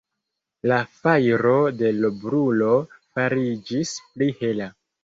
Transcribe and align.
La 0.71 0.79
fajro 1.01 1.53
de 1.83 1.93
l' 1.99 2.11
brulo 2.25 2.73
fariĝis 2.97 3.97
pli 4.11 4.35
hela. 4.43 4.77